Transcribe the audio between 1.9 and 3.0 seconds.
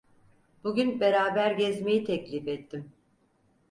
teklif ettim…